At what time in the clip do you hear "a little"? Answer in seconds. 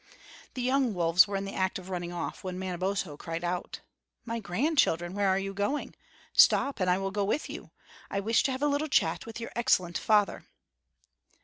8.63-8.87